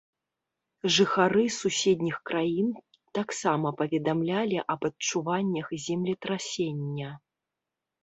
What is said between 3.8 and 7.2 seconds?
паведамлялі аб адчуваннях землетрасення.